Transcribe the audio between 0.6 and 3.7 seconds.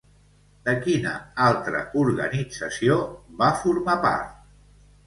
De quina altra organització va